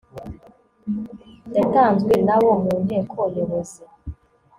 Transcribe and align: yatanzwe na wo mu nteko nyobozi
yatanzwe 1.55 2.13
na 2.27 2.35
wo 2.43 2.51
mu 2.63 2.73
nteko 2.83 3.17
nyobozi 3.33 3.83